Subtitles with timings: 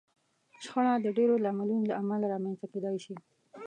[0.63, 3.15] شخړه د ډېرو لاملونو له امله رامنځته کېدای شي.